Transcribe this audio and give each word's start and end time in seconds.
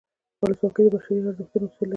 ولسواکي 0.41 0.81
د 0.85 0.87
بشري 0.93 1.19
ارزښتونو 1.29 1.65
اصول 1.67 1.79
لري. 1.87 1.89